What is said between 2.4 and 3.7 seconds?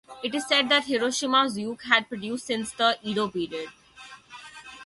since the Edo period.